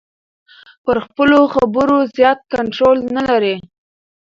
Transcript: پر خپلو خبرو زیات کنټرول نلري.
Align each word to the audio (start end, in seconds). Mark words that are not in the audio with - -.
پر 0.83 0.97
خپلو 1.05 1.39
خبرو 1.53 1.97
زیات 2.15 2.39
کنټرول 2.53 2.97
نلري. 3.15 3.55